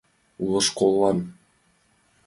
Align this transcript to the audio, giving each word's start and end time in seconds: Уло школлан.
Уло 0.43 0.59
школлан. 0.69 1.17